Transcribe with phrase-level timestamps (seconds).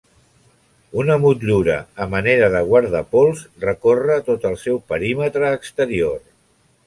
[1.01, 6.19] Una motllura a manera de guardapols recorre tot el seu perímetre exterior.